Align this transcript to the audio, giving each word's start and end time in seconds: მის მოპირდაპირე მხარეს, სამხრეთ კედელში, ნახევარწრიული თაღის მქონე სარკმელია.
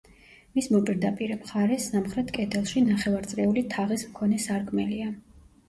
მის 0.59 0.69
მოპირდაპირე 0.75 1.37
მხარეს, 1.41 1.85
სამხრეთ 1.91 2.33
კედელში, 2.39 2.85
ნახევარწრიული 2.89 3.67
თაღის 3.77 4.09
მქონე 4.11 4.43
სარკმელია. 4.51 5.15